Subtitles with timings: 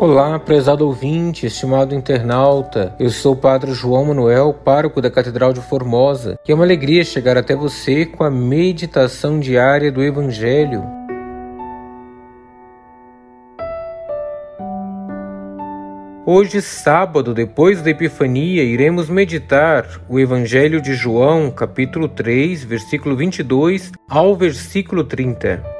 [0.00, 2.94] Olá, prezado ouvinte, estimado internauta.
[3.00, 7.02] Eu sou o Padre João Manuel, pároco da Catedral de Formosa, e é uma alegria
[7.02, 10.84] chegar até você com a meditação diária do Evangelho.
[16.24, 23.90] Hoje, sábado, depois da Epifania, iremos meditar o Evangelho de João, capítulo 3, versículo 22
[24.08, 25.77] ao versículo 30.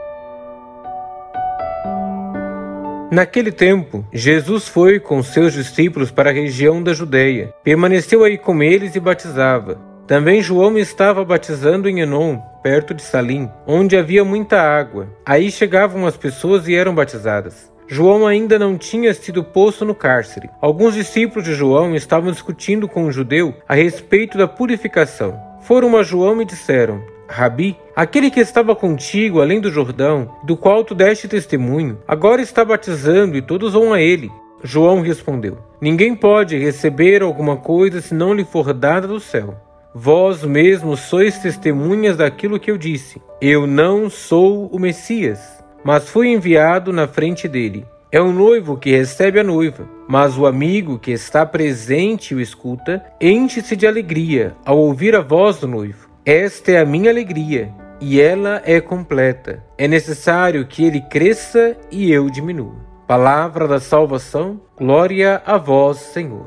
[3.10, 7.54] Naquele tempo, Jesus foi com seus discípulos para a região da Judéia.
[7.64, 9.80] Permaneceu aí com eles e batizava.
[10.06, 15.08] Também João estava batizando em Enon, perto de Salim, onde havia muita água.
[15.24, 17.72] Aí chegavam as pessoas e eram batizadas.
[17.86, 20.50] João ainda não tinha sido posto no cárcere.
[20.60, 25.40] Alguns discípulos de João estavam discutindo com um judeu a respeito da purificação.
[25.62, 30.82] Foram a João e disseram: Rabi, aquele que estava contigo além do Jordão, do qual
[30.82, 34.30] tu deste testemunho, agora está batizando e todos vão a ele.
[34.62, 39.54] João respondeu: Ninguém pode receber alguma coisa se não lhe for dada do céu.
[39.94, 43.20] Vós mesmos sois testemunhas daquilo que eu disse.
[43.40, 45.40] Eu não sou o Messias,
[45.84, 47.86] mas fui enviado na frente dele.
[48.10, 52.40] É o noivo que recebe a noiva, mas o amigo que está presente e o
[52.40, 56.07] escuta enche-se de alegria ao ouvir a voz do noivo.
[56.30, 59.64] Esta é a minha alegria e ela é completa.
[59.78, 62.74] É necessário que ele cresça e eu diminua.
[63.06, 66.44] Palavra da salvação, glória a vós, Senhor.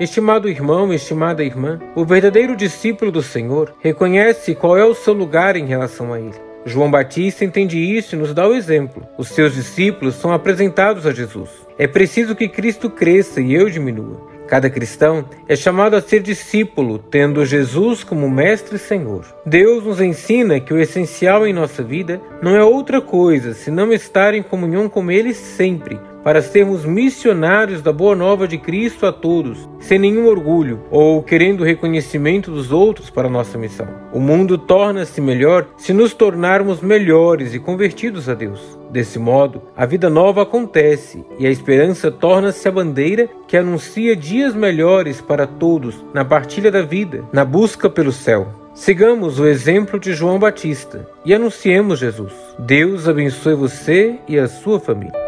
[0.00, 5.54] Estimado irmão, estimada irmã, o verdadeiro discípulo do Senhor reconhece qual é o seu lugar
[5.54, 6.45] em relação a Ele.
[6.66, 9.06] João Batista entende isso e nos dá o exemplo.
[9.16, 11.48] Os seus discípulos são apresentados a Jesus.
[11.78, 14.34] É preciso que Cristo cresça e eu diminua.
[14.48, 19.24] Cada cristão é chamado a ser discípulo, tendo Jesus como mestre e Senhor.
[19.44, 24.34] Deus nos ensina que o essencial em nossa vida não é outra coisa senão estar
[24.34, 29.68] em comunhão com Ele sempre, para sermos missionários da boa nova de Cristo a todos,
[29.78, 33.86] sem nenhum orgulho ou querendo o reconhecimento dos outros para nossa missão.
[34.12, 38.76] O mundo torna-se melhor se nos tornarmos melhores e convertidos a Deus.
[38.90, 44.52] Desse modo, a vida nova acontece e a esperança torna-se a bandeira que anuncia dias
[44.52, 48.48] melhores para todos na partilha da vida, na busca pelo céu.
[48.74, 52.32] Sigamos o exemplo de João Batista e anunciemos Jesus.
[52.58, 55.25] Deus abençoe você e a sua família.